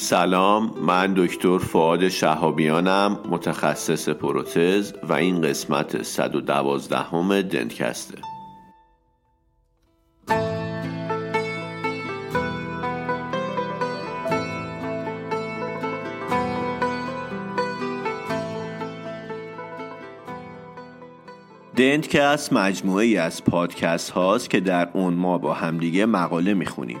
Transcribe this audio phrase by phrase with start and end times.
[0.00, 8.18] سلام من دکتر فعاد شهابیانم متخصص پروتز و این قسمت 112 همه دنتکسته.
[21.76, 27.00] دنتکست مجموعه ای از پادکست هاست که در اون ما با همدیگه مقاله می‌خونیم.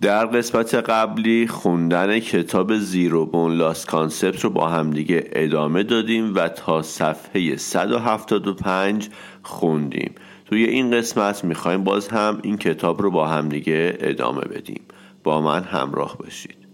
[0.00, 6.48] در قسمت قبلی خوندن کتاب Zero Bone Loss Concept رو با همدیگه ادامه دادیم و
[6.48, 9.08] تا صفحه 175
[9.42, 10.14] خوندیم.
[10.44, 14.82] توی این قسمت می‌خوایم باز هم این کتاب رو با همدیگه ادامه بدیم.
[15.24, 16.65] با من همراه باشید.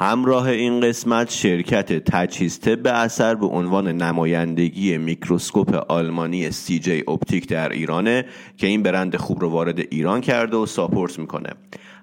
[0.00, 7.68] همراه این قسمت شرکت تجهیز طب اثر به عنوان نمایندگی میکروسکوپ آلمانی CJ Optik در
[7.68, 8.24] ایرانه
[8.56, 11.50] که این برند خوب رو وارد ایران کرده و ساپورت می‌کنه.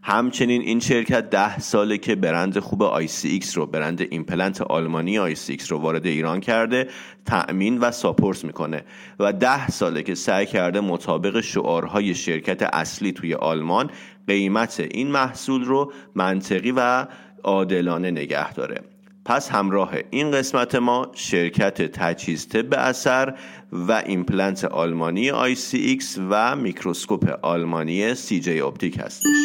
[0.04, 5.78] همچنین این شرکت ده ساله که برند خوب ICX رو برند ایمپلنت آلمانی ICX رو
[5.78, 6.88] وارد ایران کرده
[7.26, 8.84] تأمین و ساپورت می‌کنه.
[9.20, 13.90] و ده ساله که سعی کرده مطابق شعارهای شرکت اصلی توی آلمان
[14.28, 17.08] قیمت این محصول رو منطقی و
[17.46, 18.82] عادلانه نگه داره.
[19.26, 23.34] پس همراه این قسمت ما شرکت تجهیز طب اثر
[23.72, 29.36] و ایمپلنت آلمانی ICX و میکروسکوپ آلمانی CJ Optik هستش.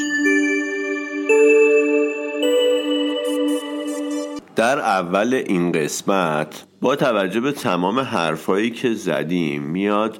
[4.56, 10.18] در اول این قسمت با توجه به تمام حرفایی که زدیم میاد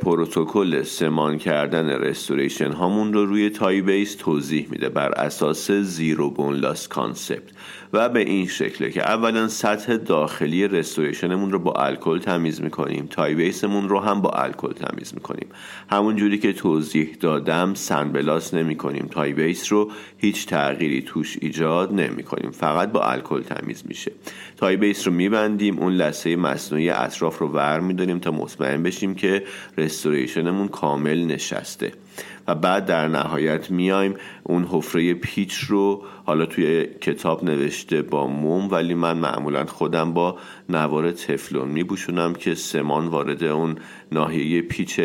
[0.00, 6.88] پروتکل سمان کردن restoration هامون رو روی Ti-Base توضیح میده بر اساس Zero Bone Loss
[6.88, 7.50] Concept
[7.92, 13.06] و به این شکله که اولا سطح داخلی restoration مون رو با الکل تمیز می‌کنیم
[13.10, 15.48] Ti-Base مون رو هم با الکل تمیز می‌کنیم.
[15.90, 22.50] همون جوری که توضیح دادم سنبلاس نمی‌کنیم تای بیس رو هیچ تغییری توش ایجاد نمی‌کنیم
[22.50, 24.12] فقط با الکل تمیز میشه.
[24.56, 29.42] تای بیس رو میبندیم اون لسه مصنوعی اطراف رو ور میداریم تا مطمئن بشیم که
[29.78, 31.92] رستوریشنمون کامل نشسته.
[32.48, 38.70] و بعد در نهایت میایم اون حفره پیچ رو حالا توی کتاب نوشته با موم
[38.70, 40.38] ولی من معمولا خودم با
[40.68, 43.76] نوار تفلون میبوشونم که سمان وارد اون
[44.12, 45.00] ناحیه پیچ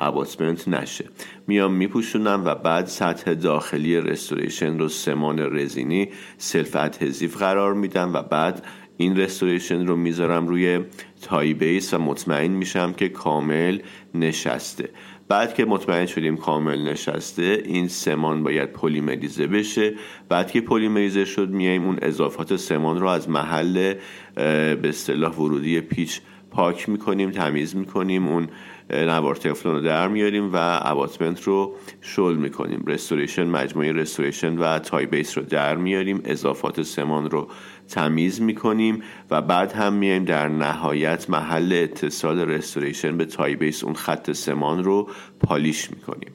[0.00, 1.04] abutment نشه.
[1.46, 6.08] میام میپوشونم و بعد سطح داخلی restoration رو سمان رزینی
[6.38, 10.80] self-adhesive قرار میدم و بعد این restoration رو می‌ذارم روی
[11.22, 13.78] Ti-Base و مطمئن میشم که کامل
[14.14, 14.88] نشسته.
[15.28, 19.94] بعد که مطمئن شدیم کامل نشسته این سمان باید پلیمریزه بشه.
[20.28, 23.94] بعد که پلیمریزه شد میایم اون اضافات سمان رو از محل
[24.34, 26.20] به اصطلاح ورودی پیچ
[26.50, 28.28] پاک می‌کنیم تمیز می‌کنیم.
[28.28, 28.48] اون
[28.90, 32.84] نوار تفلون رو در میاریم و abutment رو شل می‌کنیم.
[32.86, 36.20] restoration مجموعه restoration و Ti-Base رو در میاریم.
[36.24, 37.48] اضافات سمان رو
[37.88, 44.32] تمیز می‌کنیم و بعد هم میایم در نهایت محل اتصال restoration به Ti-Base اون خط
[44.32, 45.08] سمان رو
[45.40, 46.30] polish می‌کنیم.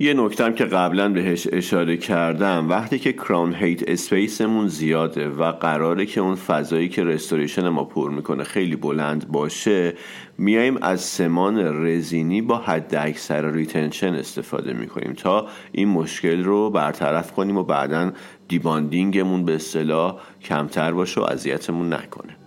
[0.00, 2.68] یه نکتم که قبلا بهش اشاره کردم.
[2.68, 7.84] وقتی که crown height space مون زیاده و قراره که اون فضایی که restoration ما
[7.84, 9.94] پر می‌کنه خیلی بلند باشه
[10.38, 17.32] میایم از سمان رزینی با حد اکثر retention استفاده می‌کنیم تا این مشکل رو برطرف
[17.32, 18.12] کنیم و بعدا
[18.48, 22.37] debonding مون به اصطلاح کمتر باشه و اذیتمون نکنه.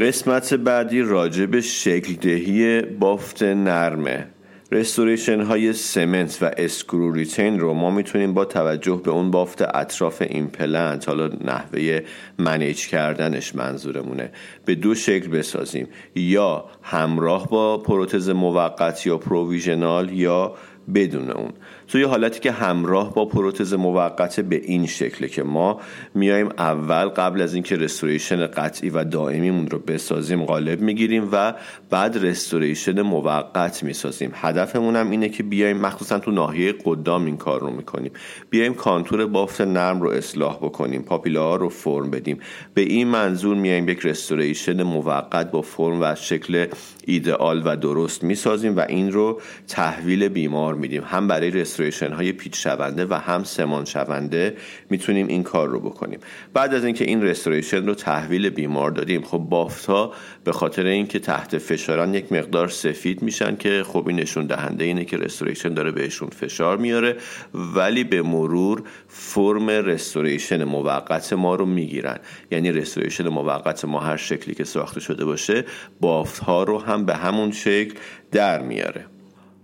[0.00, 4.26] قسمت بعدی راجع به شکل دهی بافت نرمه.
[4.72, 10.22] restoration های cement و screw retained رو ما می‌تونیم با توجه به اون بافت اطراف
[10.28, 12.00] ایمپلنت حالا نحوه
[12.38, 14.30] manage کردنش منظورمونه.
[14.66, 15.88] به دو شکل بسازیم.
[16.14, 20.54] یا همراه با پروتز موقت یا provisional یا
[20.94, 21.50] بدون اون.
[21.88, 25.80] توی حالتی که همراه با پروتز موقت به این شکله که ما
[26.14, 31.54] میایم اول قبل از اینکه restoration قطعی و دائمیمون رو بسازیم قالب می‌گیریم و
[31.90, 34.30] بعد restoration موقت می‌سازیم.
[34.34, 38.12] هدفمون هم اینه که بیایم مخصوصا تو ناحیه قدام این کار رو می‌کنیم.
[38.50, 42.38] بیایم contour بافت نرم رو اصلاح بکنیم پاپیلا رو فرم بدیم.
[42.74, 46.66] به این منظور میایم یک restoration موقت با فرم و شکل
[47.06, 51.02] ایدئال و درست می‌سازیم و این رو تحویل بیمار میدیم.
[51.06, 54.56] هم برای restoration های پیچ شونده و هم سمان شونده
[54.90, 56.18] می‌تونیم این کار رو بکنیم.
[56.54, 60.12] بعد از اینکه این restoration رو تحویل بیمار دادیم خب بافت ها
[60.44, 65.04] به خاطر اینکه تحت فشاران یک مقدار سفید میشن که خب این نشون دهنده اینه
[65.04, 67.16] که رستوریشن داره بهشون فشار میاره
[67.54, 72.18] ولی به مرور فرم رستوریشن موقت ما رو می‌گیرن.
[72.50, 74.16] یعنی رستوریشن موقت ما هر
[74.46, 75.64] شکلی که ساخته شده باشه
[76.00, 77.94] بافت ها رو هم به همون شکل
[78.32, 79.15] در میاره.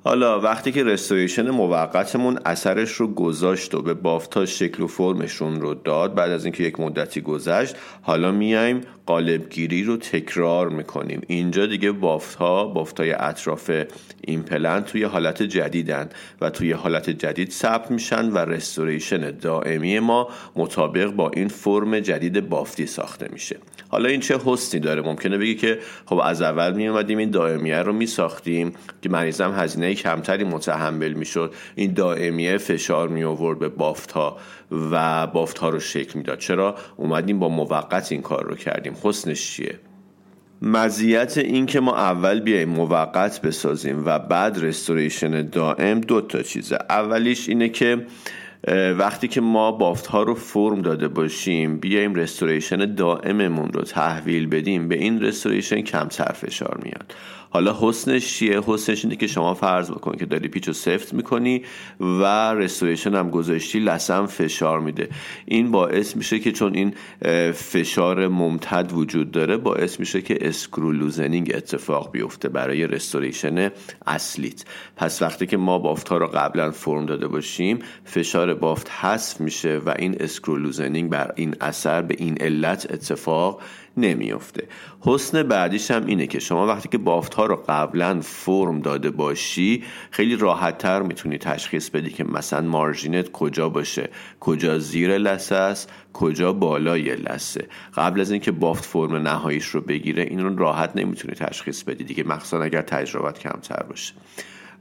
[0.05, 5.75] حالا وقتی که رستوریشن موقتمون اثرش رو گذاشت و به بافتا شکل و فرمشون رو
[5.75, 11.21] داد بعد از اینکه یک مدتی گذشت حالا میایم قالبگیری رو تکرار می‌کنیم.
[11.27, 13.71] اینجا دیگه بافت ها بافت های اطراف
[14.21, 16.09] این پلن توی حالت جدیدن
[16.41, 22.49] و توی حالت جدید ثبت میشن و رستوریشن دائمی ما مطابق با این فرم جدید
[22.49, 23.57] بافتی ساخته میشه.
[23.89, 27.77] حالا این چه حسنی داره؟ ممکنه بگی که خب از اول می اومدیم این دائمیه
[27.77, 28.73] رو می ساختیم
[29.03, 31.55] که مریضم هزینه کمتری متحمل می‌شد.
[31.75, 34.37] این دائمیه فشار می آورد به بافت ها
[34.91, 36.39] و بافت ها رو شکل می‌داد.
[36.39, 38.97] چرا؟ اومدیم با موقت این کار رو کردیم.
[39.03, 39.79] حسنش چیه؟
[40.63, 46.79] مزیت این که ما اول بیایم موقت بسازیم و بعد رستوریشن دائم دو تا چیزه.
[46.91, 48.07] اولیش اینه که
[48.99, 54.89] وقتی که ما بافت ها رو فرم داده باشیم بیایم رستوریشن دائممون رو تحویل بدیم
[54.89, 57.15] به این رستوریشن کمتر فشار میاد.
[57.55, 61.63] حالا حسنش چیه؟ حسنش اینه که شما فرض بکن که داری پیچ سفت می‌کنی
[62.01, 65.09] و رستوریشن هم گذاشتی لسم فشار میده.
[65.47, 66.95] این باعث میشه که چون این
[67.53, 73.71] فشار ممتد وجود داره باعث میشه که screw loosening اتفاق بیفته برای restoration
[74.07, 74.65] اصلیت.
[74.97, 79.81] پس وقتی که ما بافت ها رو قبلا فرم داده باشیم فشار بافت حذف میشه
[79.87, 83.61] و این screw loosening بر این اثر به این علت اتفاق
[83.97, 84.69] نمیافته.
[85.01, 89.83] حسن بعدیش هم اینه که شما وقتی که بافت ها رو قبلا فرم داده باشی
[90.11, 94.11] خیلی راحت تر می‌تونی تشخیص بدی که مثلا margin ت کجا باشه.
[94.41, 97.69] کجا زیر لثه است کجا بالای لثه.
[97.95, 102.05] قبل از اینکه بافت فرم نهاییش رو بگیره این رو راحت نمی‌تونی تشخیص بدی.
[102.05, 104.15] دیگه مخصوصا اگر تجربت کمتر باشه.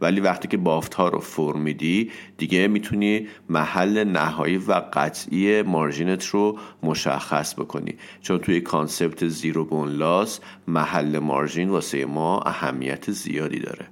[0.02, 6.17] ولی وقتی که بافت ها رو فرم میدی دیگه می‌تونی محل نهایی و قطعی margin
[6.17, 7.96] ت رو مشخص بکنی.
[8.22, 13.91] چون توی concept Zero Bone Loss محل margin واسه ما اهمیت زیادی داره.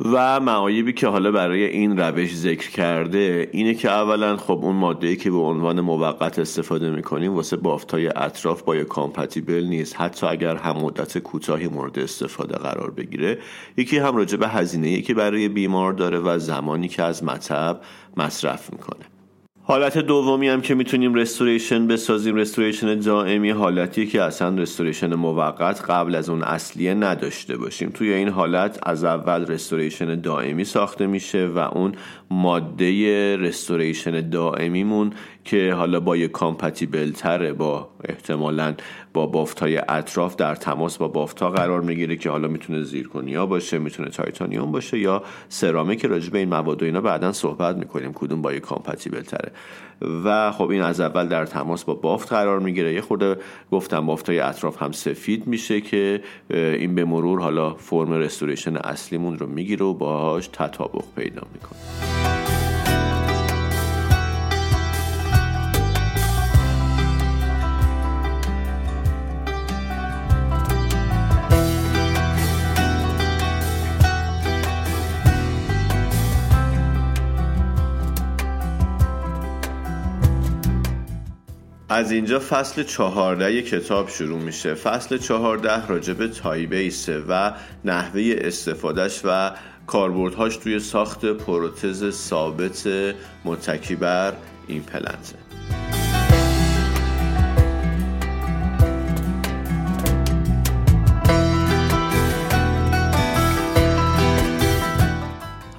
[0.00, 5.16] و معایبی که حالا برای این روش ذکر کرده اینه که اولا خب اون ماده
[5.16, 10.00] که به عنوان موقت استفاده می‌کنیم واسه بافتای اطراف biocompatible نیست.
[10.00, 13.38] حتی اگر هم مدت کوتاهی مورد استفاده قرار بگیره
[13.76, 17.80] یکی هم راجع به هزینه که برای بیمار داره و زمانی که از مطب
[18.16, 19.13] مصرف می‌کنه.
[19.66, 26.14] حالت دومی هم که می‌تونیم restoration بسازیم restoration دائمی حالتی که اصلا restoration موقت قبل
[26.14, 27.90] از اون اصلیه نداشته باشیم.
[27.90, 31.92] توی این حالت از اول restoration دائمی ساخته میشه و اون
[32.30, 35.12] ماده restoration دائمیمون
[35.44, 38.74] که حالا biocompatible تره با احتمالا
[39.12, 43.46] با بافت های اطراف در تماس با بافت ها قرار می‌گیره که حالا می‌تونه zirconia
[43.46, 48.12] باشه می‌تونه titanium باشه یا سرامیک که راجع این مواد و اینا بعدا صحبت می‌کنیم
[48.12, 49.52] کدوم biocompatible تره
[50.24, 52.94] و خب این از اول در تماس با بافت قرار می‌گیره.
[52.94, 53.36] یه خورده
[53.70, 59.38] گفتم بافت های اطراف هم سفید میشه که این به مرور حالا فرم restoration اصلیمون
[59.38, 62.43] رو می‌گیره و باهاش تطابق پیدا می‌کنه.
[81.94, 84.74] از اینجا فصل چهارده کتاب شروع میشه.
[84.74, 87.52] فصل چهارده راجب Ti-base ه و
[87.84, 89.50] نحوه استفادهش و
[89.86, 92.88] کاربردهاش توی ساخت پروتز ثابت
[93.44, 94.32] متکی بر
[94.68, 95.43] ایمپلنته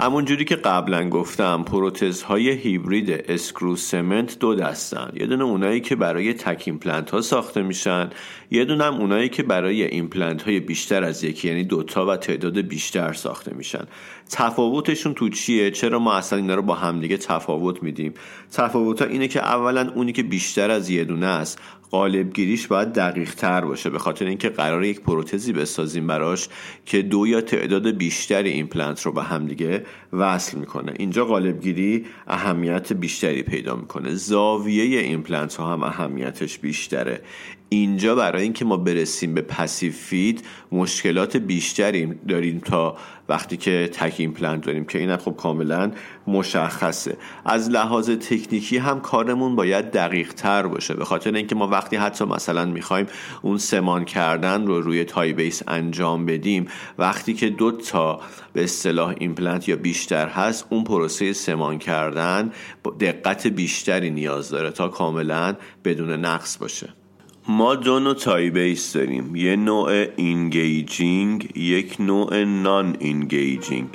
[0.06, 5.12] همون جوری که قبلا گفتم پروتزهای hybrid screw cement دو دستن.
[5.14, 8.10] یه دونه اونایی که برای تک ایمپلنت ها ساخته میشن
[8.52, 12.58] یه دونه هم اونایی که برای ایمپلنت های بیشتر از یکی یعنی دوتا و تعداد
[12.58, 13.86] بیشتر ساخته میشن.
[14.30, 18.14] تفاوتشون تو چیه؟ چرا ما اصلا اینا رو با همدیگه تفاوت میدیم؟
[18.52, 21.60] تفاوت ها اینه که اولا اونی که بیشتر از یه دونه است
[21.92, 26.50] قالبگیریش باید دقیق تر باشه به خاطر اینکه قرار یک پروتزی بسازیم براش
[26.86, 30.94] که دو یا تعداد بیشتری ایمپلنت رو به همدیگه وصل می‌کنه.
[31.00, 34.16] اینجا قالبگیری اهمیت بیشتری پیدا می‌کنه.
[34.16, 37.22] زاویه ایمپلنت ها هم اهمیتش بیشتره.
[37.70, 42.98] اینجا برای اینکه ما برسیم به passive fit مشکلات بیشتری داریم تا
[43.30, 45.92] وقتی که تک ایمپلنت داریم که این خب کاملا
[46.28, 47.18] مشخصه.
[47.46, 50.94] از لحاظ تکنیکی هم کارمون باید دقیق تر باشه.
[50.94, 53.08] به خاطر اینکه ما وقتی حتی مثلا می‌خوایم
[53.42, 56.68] اون سمان کردن رو روی Ti-base انجام بدیم
[56.98, 58.20] وقتی که دو تا
[58.54, 62.52] به اصطلاح ایمپلنت یا بیشتر هست اون پروسه سمان کردن
[63.00, 67.05] دقت بیشتری نیاز داره تا کاملا بدون نقص باشه.
[67.48, 69.36] ما دو نوع Ti-base داریم.
[69.36, 73.90] یه نوع engaging یک نوع non-engaging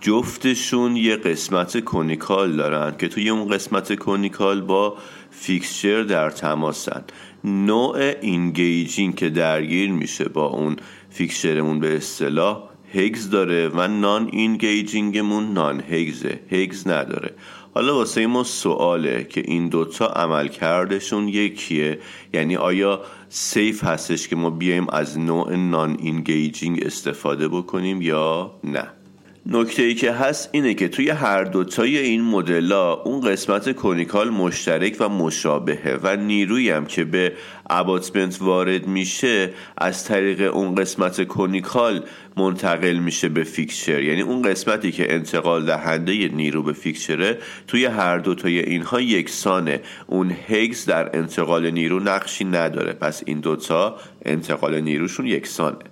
[0.00, 4.96] جفتشون یه قسمت conical دارن که توی اون قسمت conical با
[5.30, 7.04] fixture در تماسن.
[7.44, 10.76] نوع engaging که درگیر میشه با اون
[11.10, 12.62] fixture مون به اصطلاح
[12.94, 17.34] hex داره و non-engaging مون non-hex ه hex نداره.
[17.74, 21.98] حالا واسه ما سواله که این دوتا عمل کردشون یکیه.
[22.32, 28.99] یعنی آیا safe هستش که ما بیایم از نوع non-engaging استفاده بکنیم یا نه؟
[29.46, 34.96] نکته ای که هست اینه که توی هر دوتای این مدل اون قسمت conical مشترک
[35.00, 37.32] و مشابهه و نیرویی هم که به
[37.70, 42.04] abutment وارد میشه از طریق اون قسمت conical
[42.36, 44.02] منتقل میشه به fixture.
[44.02, 49.80] یعنی اون قسمتی که انتقال دهنده نیرو به fixture ه توی هر دوتای اینها یکسانه.
[50.06, 52.92] اون hex در انتقال نیرو نقشی نداره.
[52.92, 55.89] پس این دوتا انتقال نیروشون یکسانه.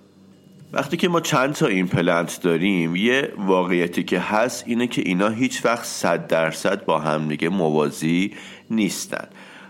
[0.72, 5.64] وقتی که ما چند تا ایمپلنت داریم یه واقعیتی که هست اینه که اینا هیچ
[5.64, 8.34] وقت صد درصد با هم دیگه موازی
[8.70, 9.28] نیستن.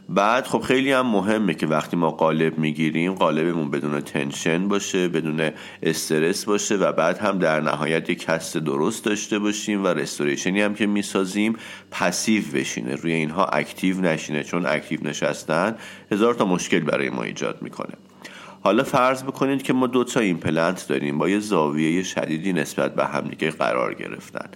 [0.09, 5.51] بعد خب خیلی هم مهمه که وقتی ما قالب می‌گیریم قالبمون بدون tension باشه بدون
[5.83, 10.61] استرس باشه و بعد هم در نهایت یک cast درست داشته باشیم و restoration ی
[10.61, 11.57] هم که می‌سازیم
[11.91, 14.45] passive بشینه روی اینها active نشینه.
[14.45, 15.77] چون active نشستن
[16.13, 17.95] هزار تا مشکل برای ما ایجاد می‌کنه.
[18.61, 23.05] حالا فرض بکنید که ما دو تا ایمپلنت داریم با یه زاویه شدیدی نسبت به
[23.05, 24.49] همدیگه قرار گرفتن.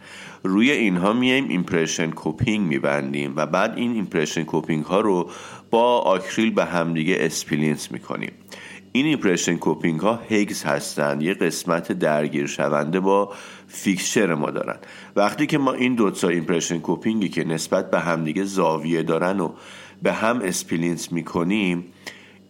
[0.43, 5.31] روی اینها میایم impression coping میبندیم و بعد این impression coping ها رو
[5.71, 8.33] با آکریل به همدیگه splint می‌کنیم.
[8.93, 13.33] این impression coping ها hex هستن یه قسمت درگیر شونده با
[13.69, 14.77] fixture ما دارن.
[15.17, 19.53] وقتی که ما این دوتا impression coping ی که نسبت به همدیگه زاویه دارن و
[20.03, 21.85] به هم splint می‌کنیم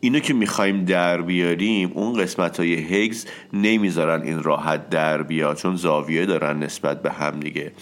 [0.04, 5.76] اینو که می‌خوایم در بیاریم اون قسمت های hex نمی‌ذارن این راحت در بیاد چون
[5.76, 7.72] زاویه دارن نسبت به هم دیگه.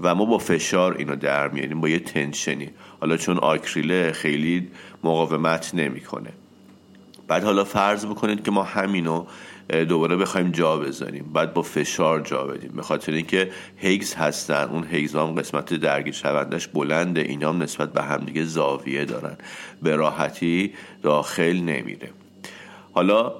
[0.00, 2.70] و ما با فشار اینو در میاریم با یه tension ی.
[3.00, 4.68] حالا چون آکریله خیلی
[5.04, 6.30] مقاومت نمی‌کنه.
[7.28, 9.26] بعد حالا فرض بکنید که ما همینو
[9.68, 11.30] دوباره بخوایم جا بذاریم.
[11.32, 12.72] بعد با فشار جا بدیم.
[12.76, 14.64] به خاطر اینکه هیگز هستن.
[14.64, 17.20] اون هیگز هم قسمت درگیر شوندش بلنده.
[17.20, 19.36] اینا هم نسبت به همدیگه زاویه دارن.
[19.82, 22.10] به راحتی داخل نمیره.
[22.92, 23.32] حالا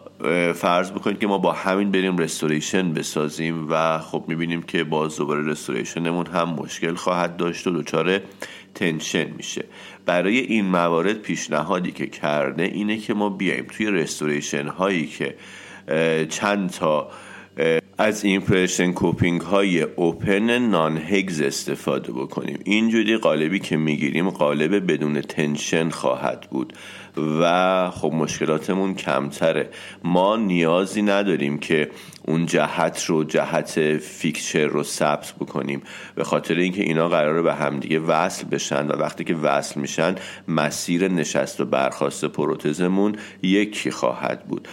[0.54, 5.46] فرض بکنید که ما با همین بریم رستوریشن بسازیم و خب می‌بینیم که باز دوباره
[5.46, 8.20] رستوریشنمون هم مشکل خواهد داشت و دچار
[8.74, 9.64] تنشن میشه.
[10.06, 15.34] برای این موارد پیشنهادی که کرده اینه که ما بیایم توی رستوریشن هایی که
[16.28, 17.10] چند تا
[17.98, 22.58] از impression coping های open non-hex استفاده بکنیم.
[22.64, 26.72] اینجوری قالبی که می‌گیریم قالب بدون tension خواهد بود.
[27.40, 29.70] و خب مشکلاتمون کمتره.
[30.04, 31.90] ما نیازی نداریم که
[32.26, 35.82] اون جهت رو جهت fixture رو ثبت بکنیم.
[36.14, 40.14] به خاطر اینکه اینا قراره به همدیگه وصل بشن و وقتی که وصل میشن
[40.48, 44.68] مسیر نشست و برخواست پروتزمون یکی خواهد بود.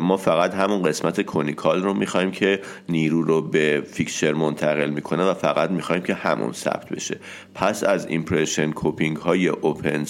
[0.00, 5.34] ما فقط همون قسمت conical رو می‌خوایم که نیرو رو به fixture منتقل می‌کنه و
[5.34, 7.18] فقط می‌خوایم که همون ثبت بشه.
[7.54, 10.04] پس از impression coping های open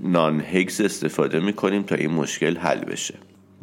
[0.00, 3.14] non-hex استفاده می‌کنیم تا این مشکل حل بشه.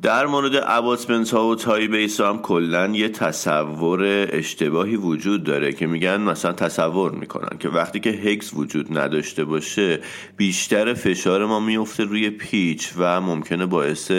[0.01, 6.21] در مورد abutment ها و Ti-base هم کلا یه تصور اشتباهی وجود داره که میگن
[6.21, 9.99] مثلا تصور می‌کنن که وقتی که hex وجود نداشته باشه
[10.37, 14.11] بیشتر فشار ما میفته روی پیچ و ممکنه باعث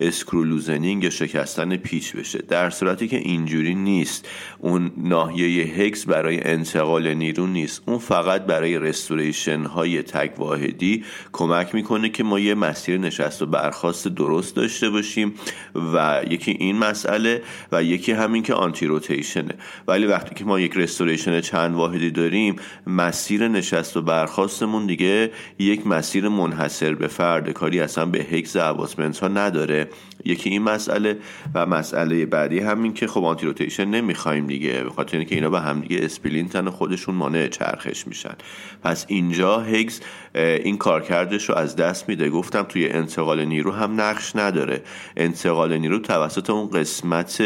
[0.00, 2.38] screw loosening یا شکستن پیچ بشه.
[2.38, 4.28] در صورتی که اینجوری نیست.
[4.58, 7.82] اون ناحیه hex برای انتقال نیرو نیست.
[7.86, 13.46] اون فقط برای restoration های تک واحدی کمک می‌کنه که ما یه مسیر نشست و
[13.46, 15.25] برخواست درست داشته باشیم.
[15.26, 17.42] داریم و یکی این مسئله
[17.72, 19.54] و یکی همین که anti-rotation ه
[19.88, 22.56] ولی وقتی که ما یک restoration چند واحدی داریم
[22.86, 27.50] مسیر نشست و برخواستمون دیگه یک مسیر منحصر به فرد.
[27.50, 29.88] کاری اصلا به hex abutment ها نداره.
[30.24, 31.18] یکی این مسئله
[31.54, 35.80] و مسئله بعدی همین که خب anti-rotation نمی‌خوایم دیگه به خاطر اینکه اینا به هم
[35.80, 38.34] دیگه splint ن خودشون مانع چرخش میشن.
[38.82, 40.00] پس اینجا hex
[40.34, 42.30] این کارکردش رو از دست میده.
[42.30, 44.82] گفتم توی انتقال نیرو هم نقش نداره.
[45.16, 47.42] انتقال نیرو توسط اون قسمت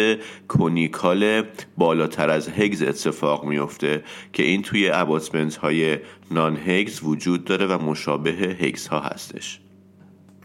[0.48, 1.42] conical
[1.76, 5.98] بالاتر از hex اتفاق میفته که این توی abutment های
[6.30, 9.60] non-hex وجود داره و مشابه hex ها هستش.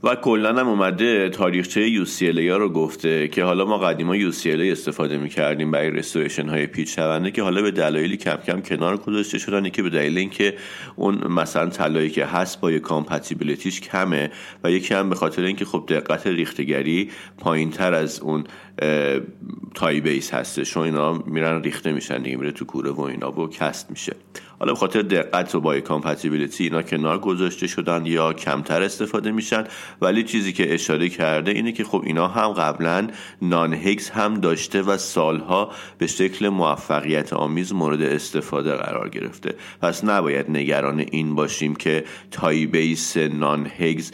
[0.05, 5.17] و کلا هم اومده تاریخچه UCLA ها رو گفته که حالا ما قدیما UCLA استفاده
[5.17, 9.69] می‌کردیم برای restoration های پیچ شونده که حالا به دلایلی کم کم کنار گذاشته شدن.
[9.69, 10.53] که به دلیل اینکه
[10.95, 14.31] اون مثلا طلایی که هست biocompatibility ش کمه
[14.63, 18.43] و یکی هم به خاطر اینکه خب دقت ریختگری پایین تر از اون
[19.75, 20.77] Ti-base هستش.
[20.77, 24.15] و اینا میرن ریخته میشن دیگه میره تو کوره و اینا و cast میشه.
[24.59, 29.63] حالا به خاطر دقت و biocompatibility اینا کنار گذاشته شدن یا کمتر استفاده میشن
[30.01, 33.07] ولی چیزی که اشاره کرده اینه که خب اینا هم قبلا
[33.41, 39.55] non-hex هم داشته و سالها به شکل موفقیت آمیز مورد استفاده قرار گرفته.
[39.81, 44.11] پس نباید نگران این باشیم که Ti-base non-hex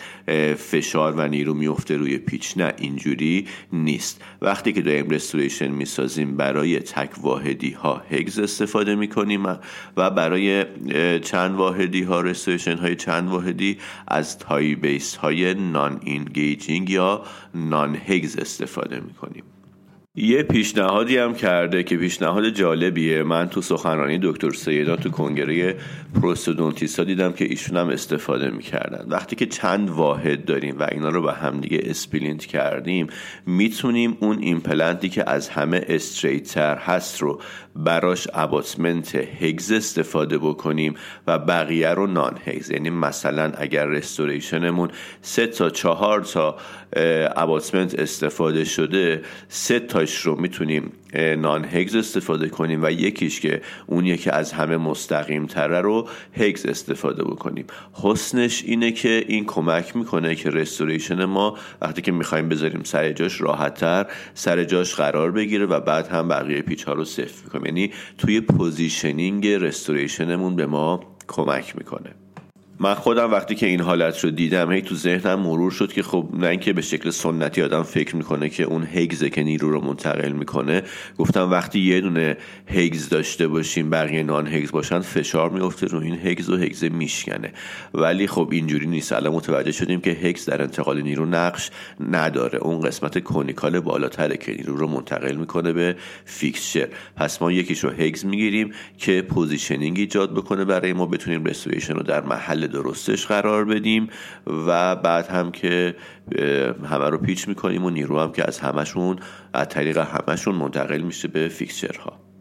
[0.57, 2.57] فشار و نیرو میفته روی پیچ.
[2.57, 4.21] نه اینجوری نیست.
[4.41, 9.45] وقتی که داریم restoration می‌سازیم برای تک واحدی ها hex استفاده می‌کنیم
[9.97, 10.30] و برای
[11.23, 17.23] چند واحدی ها restoration های چند واحدی از Ti-base های non-engaging یا
[17.55, 19.43] non-hex استفاده می‌کنیم.
[20.15, 23.23] یه پیشنهادی هم کرده که پیشنهاد جالبیه.
[23.23, 25.75] من تو سخنرانی دکتر سیدا تو کنگره
[26.21, 29.05] prosthodontist ا دیدم که ایشون هم استفاده می‌کردن.
[29.09, 33.07] وقتی که چند واحد داریم و اینا رو به همدیگه splint کردیم
[33.45, 37.41] می‌تونیم اون ایمپلنتی که از همه straight تر هست رو
[37.75, 40.93] براش abutment hex استفاده بکنیم
[41.27, 44.89] و بقیه رو non-hex یعنی مثلا اگر restoration مون
[45.21, 46.57] سه تا چهار تا
[47.35, 54.35] abutment استفاده شده سه تاش رو می‌تونیم non-hex استفاده کنیم و یکیش که اون که
[54.35, 56.07] از همه مستقیم تره رو
[56.37, 57.65] hex استفاده بکنیم.
[57.93, 63.41] حسنش اینه که این کمک می‌کنه که restoration ما وقتی که می‌خوایم بذاریم سر جاش
[63.41, 67.65] راحتتر سر جاش قرار بگیره و بعد هم بقیه پیچ ها رو سفت می‌کنیم.
[67.65, 72.20] یعنی توی positioning restoration مون به ما کمک می‌کنه.
[72.83, 76.29] من خودم وقتی که این حالت رو دیدم هی تو ذهنم مرور شد که خب
[76.33, 79.81] نه اینکه به شکل سنتی آدم فکر می‌کنه که اون hex ه که نیرو رو
[79.81, 80.83] منتقل می‌کنه
[81.17, 86.49] گفتم وقتی یه دونه hex داشته باشیم بقیه non-hex باشن فشار میفته رو این هگز
[86.49, 87.53] و هگز میشکنه.
[87.93, 89.13] ولی خب اینجوری نیست.
[89.13, 91.69] الان متوجه شدیم که hex در انتقال نیرو نقش
[92.11, 92.59] نداره.
[92.59, 96.87] اون قسمت conical بالاتره که نیرو رو منتقل می‌کنه به fixture.
[97.15, 102.03] پس ما یکیش رو hex می‌گیریم که positioning ایجاد بکنه برای ما بتونیم restoration رو
[102.03, 104.09] در محل درستش قرار بدیم
[104.67, 105.95] و بعد هم که
[106.85, 109.19] همه رو پیچ می‌کنیم و نیرو هم که از همشون
[109.53, 112.31] از طریق همشون منتقل میشه به fixture ها.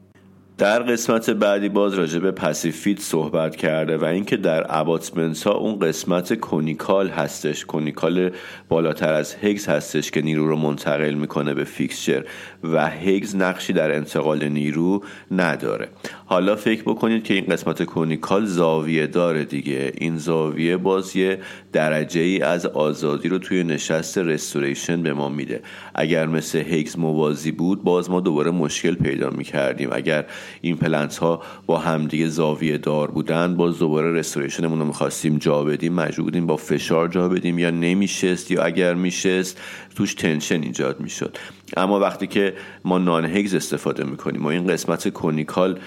[0.61, 5.53] در قسمت بعدی باز راجع به passive fit صحبت کرده و اینکه در abutment ها
[5.53, 8.31] اون قسمت conical هستش conical
[8.69, 12.25] بالاتر از hex هستش که نیرو رو منتقل می‌کنه به fixture
[12.65, 15.89] و hex نقشی در انتقال نیرو نداره.
[16.31, 19.93] حالا فکر بکنید که این قسمت conical زاویه داره دیگه.
[19.99, 21.39] این زاویه باز یه
[21.73, 25.63] درجه ای از آزادی رو توی نشست restoration به ما میده.
[25.95, 29.89] اگر مثل hex موازی بود باز ما دوباره مشکل پیدا می‌کردیم.
[29.93, 30.27] اگر
[30.61, 35.93] ایمپلنت ها با همدیگه زاویه دار بودن باز دوباره restoration مون رو می‌خواستیم جا بدیم
[35.93, 37.59] مجبور بودیم با فشار جا بدیم.
[37.59, 39.61] یا نمیشست یا اگر میشست
[39.95, 41.39] توش tension ایجاد می‌شد.
[41.77, 45.79] اما وقتی که ما non-hex استفاده می‌کنیم و این قسمت conical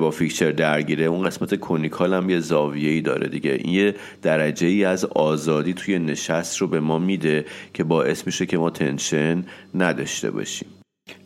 [0.00, 3.50] با fixture درگیره اون قسمت conical هم یه زاویه ای داره دیگه.
[3.50, 8.46] این یه درجه ای از آزادی توی نشست رو به ما میده که باعث میشه
[8.46, 10.68] که ما تنشن نداشته باشیم.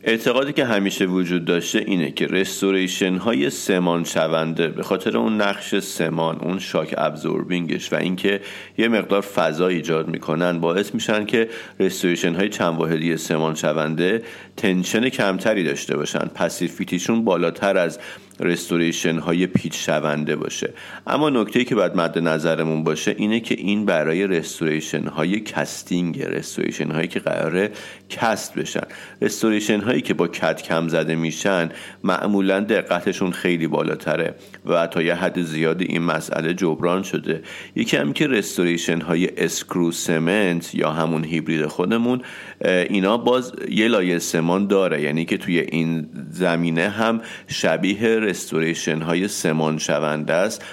[0.07, 5.75] اعتقادی که همیشه وجود داشته اینه که رستوریشن های سمان شونده به خاطر اون نقش
[5.75, 8.41] سمان اون شاک ابزوربینگش و اینکه
[8.77, 14.23] یه مقدار فضا ایجاد می‌کنن باعث میشن که رستوریشن های چند واحدی سمان شونده
[14.57, 16.27] تنشن کمتری داشته باشن.
[16.35, 17.99] پسیفیتیشون بالاتر از
[18.39, 20.73] restoration های پیچ شونده باشه.
[21.07, 26.91] اما نکته که باید مد نظرمون باشه اینه که این برای restoration های casting restoration
[26.91, 27.71] هایی که قراره
[28.09, 28.87] cast بشن.
[29.21, 31.69] restoration هایی که با CAD/CAM زده میشن
[32.03, 37.41] معمولا دقتشون خیلی بالاتره و تا یه حد زیادی این مسئله جبران شده.
[37.75, 42.21] یکی هم که restoration های screw-cement یا همون هیبرید خودمون
[42.61, 45.01] اینا باز یه لایه سمان داره.
[45.01, 50.65] یعنی که توی این زمینه هم شبیه restoration های سمان شونده است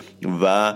[0.43, 0.75] و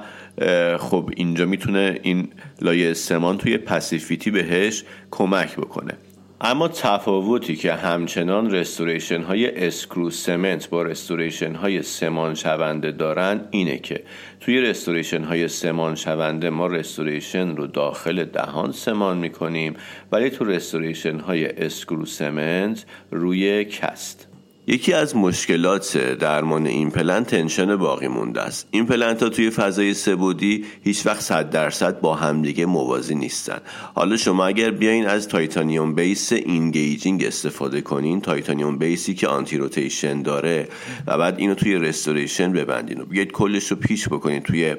[0.78, 2.28] خب اینجا می‌تونه این
[2.60, 5.94] لایه سمان توی passivity بهش کمک بکنه.
[6.40, 14.04] اما تفاوتی که همچنان restoration های screw-cement با restoration های سمان شونده دارن اینه که
[14.40, 19.74] توی restoration های سمان شونده ما restoration رو داخل دهان سمان می‌کنیم
[20.12, 24.27] ولی تو restoration های screw-cement روی cast.
[24.70, 28.68] یکی از مشکلات درمان ایمپلنت tension باقی مونده است.
[28.70, 33.58] ایمپلنت ها توی فضای سه بعدی هیچ وقت صد درصد با همدیگه موازی نیستن.
[33.94, 40.22] حالا شما اگر بیاین از titanium base engaging استفاده کنین titanium base ی که anti-rotation
[40.22, 40.68] داره
[41.06, 44.76] و بعد اینو توی restoration ببندین و بیاید کلش رو پیچ بکنین توی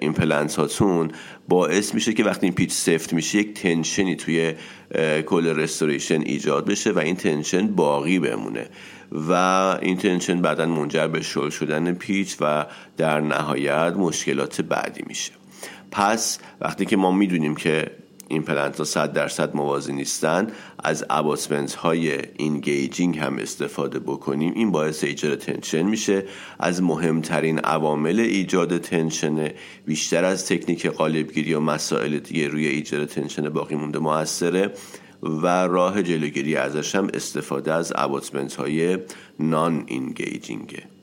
[0.00, 1.10] ایمپلنت هاتون
[1.48, 4.54] باعث میشه که وقتی این پیچ سفت میشه یک tension ی توی
[5.26, 8.66] کل restoration ایجاد بشه و این tension باقی بمونه.
[9.12, 9.32] و
[9.82, 12.66] این tension بعدا منجر به شل شدن پیچ و
[12.96, 15.32] در نهایت مشکلات بعدی میشه.
[15.90, 17.90] پس وقتی که ما می‌دونیم که
[18.28, 20.46] ایمپلنت ها صد درصد موازی نیستن
[20.78, 26.24] از abutment های engaging هم استفاده بکنیم این باعث ایجاد tension میشه.
[26.58, 29.48] از مهمترین عوامل ایجاد tension
[29.86, 34.72] بیشتر از تکنیک قالبگیری و مسائل دیگه روی ایجاد tension باقی مونده موثره
[35.22, 38.98] و راه جلوگیری ازش هم استفاده از اباسمنت های
[39.38, 40.93] نان اینگیجینگه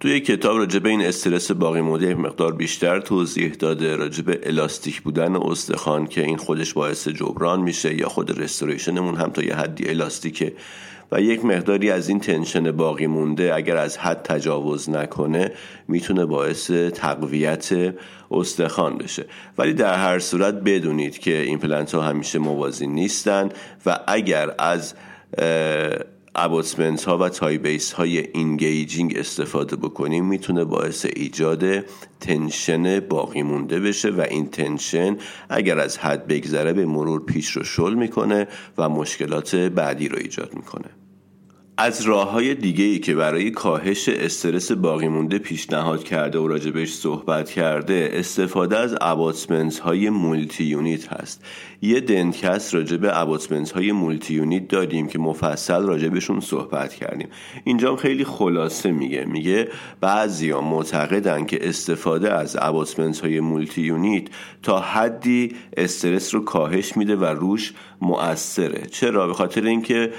[0.00, 5.02] توی کتاب راجع به این استرس باقی مونده مقدار بیشتر توضیح داده راجع به الاستیک
[5.02, 9.88] بودن استخوان که این خودش باعث جبران میشه یا خود رستوریشنمون هم تا یه حدی
[9.88, 10.52] الاستیکه
[11.12, 15.52] و یک مقداری از این تنشن باقی مونده اگر از حد تجاوز نکنه
[15.88, 17.94] می‌تونه باعث تقویت
[18.30, 19.26] استخوان بشه.
[19.58, 21.60] ولی در هر صورت بدونید که این
[21.92, 23.48] ها همیشه موازی نیستن
[23.86, 24.94] و اگر از
[26.34, 31.64] abutment ها و Ti-base های engaging استفاده بکنیم می‌تونه باعث ایجاد
[32.20, 35.16] tension باقی مونده بشه و این tension
[35.48, 40.54] اگر از حد بگذره به مرور پیچ رو شل می‌کنه و مشکلات بعدی رو ایجاد
[40.54, 40.90] می‌کنه.
[41.82, 46.92] از راه های دیگه ای که برای کاهش استرس باقی مونده پیشنهاد کرده و راجبش
[46.92, 51.44] صحبت کرده استفاده از abutment های multi-unit هست.
[51.82, 57.28] یه Dentcast راجب abutment های multi-unit داریم که مفصل راجبشون صحبت کردیم.
[57.64, 59.24] اینجا خیلی خلاصه میگه.
[59.24, 59.68] میگه
[60.00, 64.24] بعضیا معتقدن که استفاده از abutment های multi-unit
[64.62, 68.86] تا حدی استرس رو کاهش میده و روش مؤثره.
[68.86, 70.12] چرا؟ به خاطر اینکه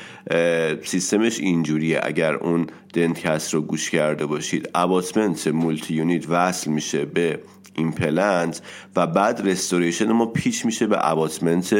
[0.83, 1.99] سیستمش اینجوریه.
[2.03, 7.39] اگر اون Dentcast رو گوش کرده باشید abutment multi-unit وصل میشه به
[7.75, 8.61] ایمپلنت
[8.95, 11.75] و بعد restoration ما پیچ میشه به abutment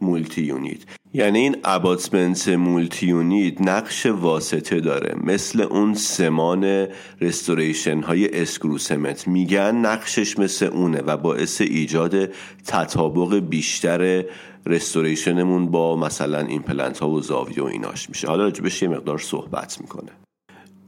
[0.00, 0.78] multi-unit
[1.14, 5.14] یعنی این abutment multi-unit نقش واسطه داره.
[5.22, 6.86] مثل اون سمان
[7.20, 12.30] restoration های screw-cement میگن نقشش مثل اونه و باعث ایجاد
[12.66, 14.24] تطابق بیشتر
[14.66, 18.28] restoration مون با مثلا ایمپلنت ها و زاویه و ایناش میشه.
[18.28, 20.10] حالا راجبش یه مقدار صحبت می‌کنه.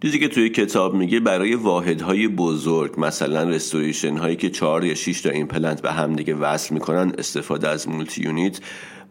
[0.02, 5.20] چیزی که توی کتاب میگه برای واحدهای بزرگ مثلا restoration هایی که چهار یا 6
[5.20, 8.60] تا ایمپلنت به هم دیگه وصل می‌کنن استفاده از multi-unit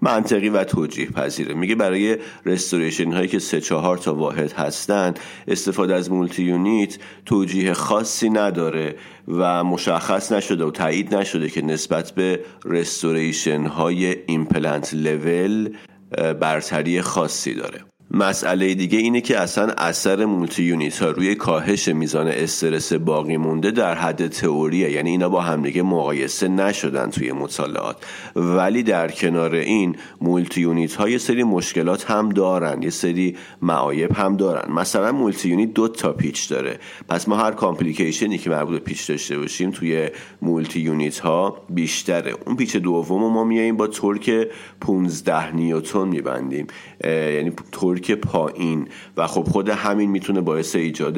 [0.02, 1.54] منطقی و توجیه پذیره.
[1.54, 5.14] میگه برای restoration هایی که سه چهار تا واحد هستن
[5.48, 8.96] استفاده از multi-unit توجیه خاصی نداره
[9.28, 15.70] و مشخص نشده و تایید نشده که نسبت به restoration های implant level
[16.40, 17.95] برتری خاصی داره.
[18.12, 23.96] مسئله دیگه اینه که اصلا اثر multi-unit ها روی کاهش میزان استرس باقی مونده در
[23.96, 24.92] حد تئوریه.
[24.92, 27.96] یعنی اینا با همدیگه مقایسه نشدن توی مطالعات.
[28.36, 34.38] ولی در کنار این multi-unit ها یه سری مشکلات هم دارن یه سری معایب هم
[34.38, 34.72] دارن.
[34.74, 36.80] مثلا multi-unit دو تا پیچ داره.
[37.10, 40.10] پس ما هر complication ی که مربوط پیچ داشته باشیم توی
[40.42, 42.36] multi-unit ها بیشتره.
[42.46, 44.48] اون پیچ دوم ما میاییم با torque
[44.82, 46.68] 15 نیوتن میبندیم.
[47.04, 47.52] یعنی
[48.02, 48.88] پایین.
[49.18, 51.18] و خب خود همین می‌تونه باعث ایجاد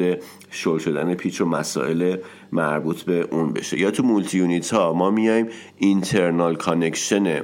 [0.50, 2.16] شل شدن پیچ و مسائل
[2.52, 3.78] مربوط به اون بشه.
[3.78, 7.42] یا تو multi-unit ها ما میایم internal connection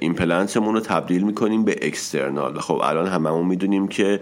[0.00, 2.58] ایمپلنتمون رو تبدیل می‌کنیم به external.
[2.58, 4.20] خب الان هممون می‌دونیم که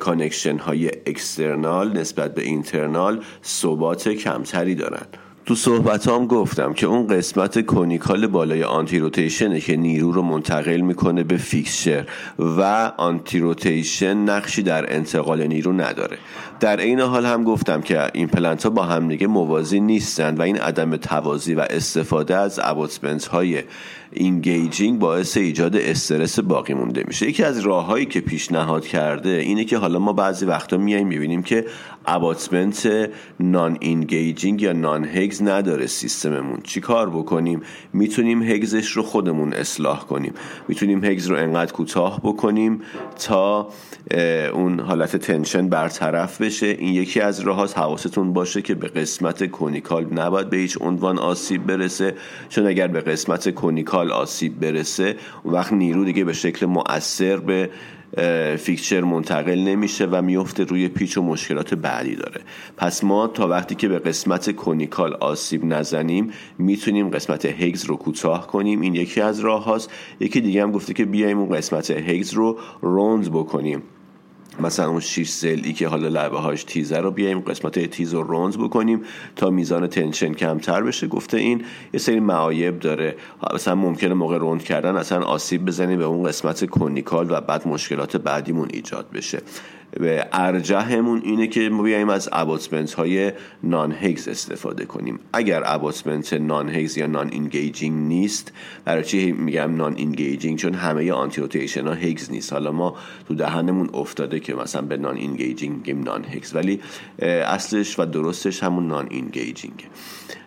[0.00, 5.06] connection های external نسبت به internal ثبات کمتری دارن.
[5.48, 11.22] تو صحبتام گفتم که اون قسمت conical بالای anti-rotation ه که نیرو رو منتقل می‌کنه
[11.22, 12.04] به fixture
[12.38, 16.18] و anti-rotation نقشی در انتقال نیرو نداره.
[16.60, 20.96] در این حال هم گفتم که ایمپلنت ها با همدیگه موازی نیستند و این عدم
[20.96, 23.62] توازی و استفاده از abutment های
[24.12, 27.28] engaging باعث ایجاد استرس باقی مونده میشه.
[27.28, 31.66] یکی از راههایی که پیشنهاد کرده اینه که حالا ما بعضی وقتا میایم می‌بینیم که
[32.06, 36.58] abutment non-engaging یا non-hex نداره سیستممون.
[36.62, 40.32] چی کار بکنیم؟ می‌تونیم hex ش رو خودمون اصلاح کنیم.
[40.68, 42.80] می‌تونیم hex رو انقدر کوتاه بکنیم
[43.26, 43.68] تا
[44.52, 46.66] اون حالت tension برطرف بشه.
[46.66, 51.66] این یکی از راهاست حواستون باشه که به قسمت conical نباید به هیچ عنوان آسیب
[51.66, 52.14] برسه.
[52.48, 53.48] چون اگر به قسمت
[53.98, 57.70] conical آسیب برسه اون وقت نیرو دیگه به شکل مؤثر به
[58.56, 62.40] fixture منتقل نمیشه و میفته روی پیچ و مشکلات بعدی داره.
[62.76, 68.46] پس ما تا وقتی که به قسمت conical آسیب نزنیم می‌تونیم قسمت hex رو کوتاه
[68.46, 68.80] کنیم.
[68.80, 69.90] این یکی از راه هاست.
[70.20, 73.82] یکی دیگه هم گفته که بیایم اون قسمت hex رو round بکنیم.
[74.60, 78.56] مثلا اون 6 ضلعی که حالا لبه هاش تیزه رو بیایم قسمت تیز رو round
[78.56, 79.02] بکنیم
[79.36, 81.06] تا میزان tension کمتر بشه.
[81.06, 83.16] گفته این یه سری معایب داره.
[83.54, 88.16] مثلا ممکنه موقع round کردن اصلا آسیب بزنیم به اون قسمت conical و بعد مشکلات
[88.16, 89.42] بعدیمون ایجاد بشه.
[89.90, 95.18] به ارجحمون اینه که ما بیایم از abutment های non-hex استفاده کنیم.
[95.32, 98.52] اگر abutment non-hex یا non-engaging نیست
[98.84, 102.52] برای چی میگم non-engaging چون همه anti-rotation ها hex نیست.
[102.52, 102.96] حالا ما
[103.28, 106.80] تو دهنمون افتاده که مثلا به non-engaging میگیم non-hex ولی
[107.22, 109.84] اصلش و درستش همون non-engaging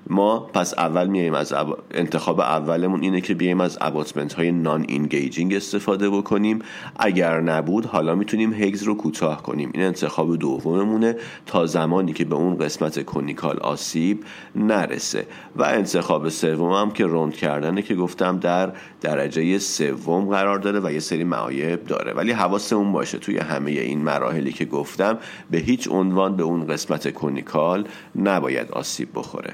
[0.09, 1.53] ما پس اول میایم از
[1.91, 6.59] انتخاب اولمون اینه که بیایم از abutment های non-engaging استفاده بکنیم.
[6.99, 9.71] اگر نبود حالا می‌تونیم هگز رو کوتاه کنیم.
[9.73, 14.23] این انتخاب دوممونه تا زمانی که به اون قسمت کنیکال آسیب
[14.55, 15.27] نرسه.
[15.55, 20.99] و انتخاب سومم که روند کردنه که گفتم در درجه سوم قرار داره و یه
[20.99, 22.13] سری معایب داره.
[22.13, 25.17] ولی حواسمون باشه توی همه این مراحلی که گفتم
[25.51, 29.53] به هیچ عنوان به اون قسمت کنیکال نباید آسیب بخوره.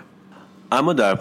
[0.71, 1.17] اما در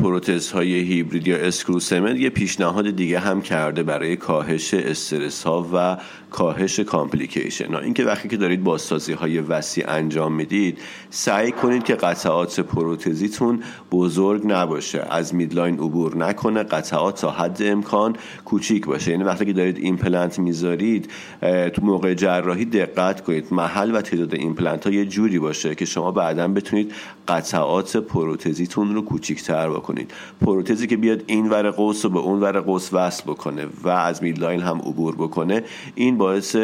[0.55, 5.97] های هیبرید یا اسکروسمنت یه پیشنهاد دیگه هم کرده برای کاهش استرس ها و
[6.31, 10.79] کاهش complication ها اینکه وقتی که دارید بازسازی های وسیع انجام می‌دید
[11.11, 15.07] سعی کنید که قطعات پروتزیتون بزرگ نباشه.
[15.11, 19.11] از midline عبور نکنه قطعات تا حد امکان کوچیک باشه.
[19.11, 21.11] یعنی وقتی که دارید ایمپلنت می‌ذارید
[21.75, 23.47] تو موقع جراحی دقت کنید.
[23.51, 26.93] محل و تعداد ایمپلنت ها یه جوری باشه که شما بعدا بتونید
[27.29, 29.03] قطعات پروتزیتون رو
[29.37, 30.11] کوچیکتر بکنید.
[30.41, 34.23] پروتزی که بیاد این ور قوس رو به اون ور قوس وصل بکنه و از
[34.23, 36.57] midline هم عبور بکنه این باعث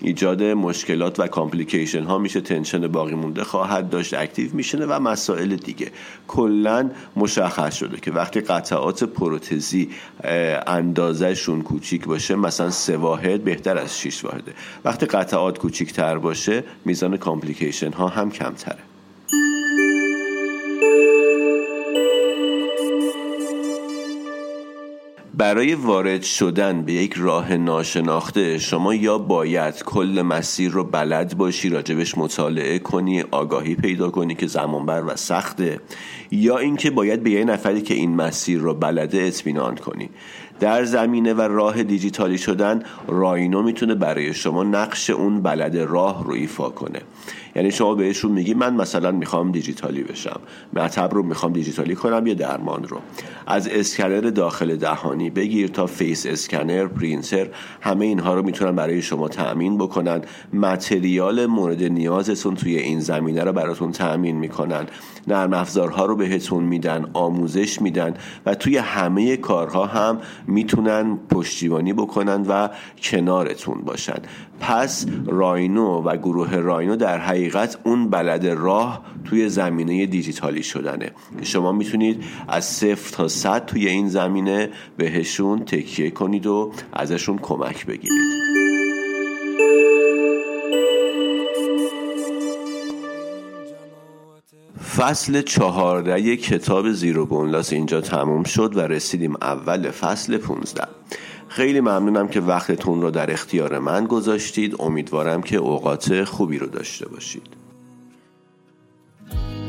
[0.00, 5.56] ایجاد مشکلات و complication ها میشه tension باقی مونده خواهد داشت active میشنه و مسائل
[5.56, 5.90] دیگه.
[6.28, 9.90] کلا مشخص شده که وقتی قطعات پروتزی
[10.66, 14.52] اندازهشون کوچیک باشه مثلا سه واحد بهتر از 6 واحده.
[14.84, 18.89] وقتی قطعات کوچیکتر باشه میزان complication ها هم کمتره.
[25.40, 31.68] برای وارد شدن به یک راه ناشناخته شما یا باید کل مسیر رو بلد باشی
[31.68, 35.80] راجبش مطالعه کنی آگاهی پیدا کنی که زمانبر و سخته
[36.30, 40.10] یا اینکه باید به یه نفری که این مسیر رو بلده اطمینان کنی.
[40.60, 46.32] در زمینه و راه دیجیتالی شدن راینو می‌تونه برای شما نقش اون بلد راه رو
[46.32, 47.00] ایفا کنه.
[47.56, 50.40] یعنی شما بهشون میگی من مثلا می‌خوام دیجیتالی بشم
[50.72, 52.98] مطب رو می‌خوام دیجیتالی کنم یا درمان رو.
[53.46, 57.48] از اسکنر داخل دهانی بگیر تا face scanner پرینتر
[57.80, 60.20] همه اینها رو می‌تونن برای شما تأمین بکنن.
[60.52, 64.86] material مورد نیازتون توی این زمینه رو براتون تأمین می‌کنن.
[65.28, 68.14] نرم افزارها رو بهتون میدن آموزش میدن
[68.46, 72.68] و توی همه کارها هم می‌تونن پشتیبانی بکنن و
[73.02, 74.18] کنارتون باشن.
[74.60, 81.10] پس راینو و گروه راینو در حقیقت اون بلد راه توی زمینه دیجیتالی شدنه.
[81.38, 87.38] که شما می‌تونید از صفر تا صد توی این زمینه بهشون تکیه کنید و ازشون
[87.38, 88.40] کمک بگیرید.
[94.96, 97.26] فصل چهارده کتاب زیرو
[97.72, 100.84] اینجا تموم شد و رسیدیم اول فصل پونزده.
[101.50, 104.76] خیلی ممنونم که وقتتون رو در اختیار من گذاشتید.
[104.78, 107.46] امیدوارم که اوقات خوبی رو داشته باشید.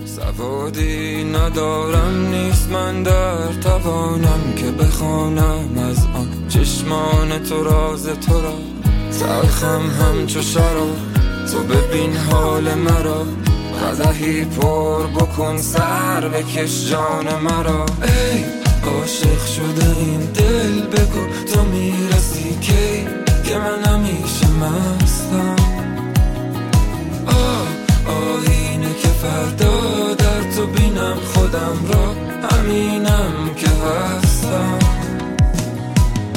[0.06, 8.56] سوادی ندارم نیست من در توانم که بخوانم از آن چشمان تو راز تو را.
[9.20, 10.98] تلخم همچو شراب
[11.52, 13.26] تو ببین حال مرا.
[13.82, 17.86] قدهی پر بکن سر بکش جان مرا.
[18.02, 23.08] ای عاشق شده این دل بگو تو می‌رسی کی؟
[23.44, 25.56] که من همیشه مستم.
[27.28, 27.68] آه
[28.08, 32.16] آینه که فردا در تو بینم خودم را
[32.50, 34.80] همینم که هستم.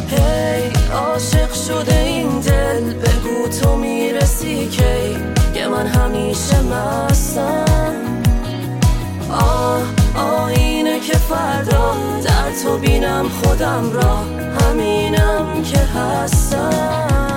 [0.08, 5.16] هی عاشق شده این دل بگو تو می‌رسی کی؟
[5.54, 7.94] که من همیشه مستم.
[9.30, 9.82] آه
[10.14, 10.73] آینه
[11.06, 14.16] که فردا در تو بینم خودم را
[14.60, 17.33] همینم که هستم.